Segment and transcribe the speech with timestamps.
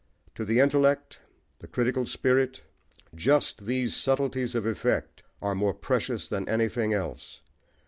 [0.33, 1.19] To the intellect,
[1.59, 2.63] the critical spirit,
[3.13, 7.41] just these subtleties of effect are more precious than anything else.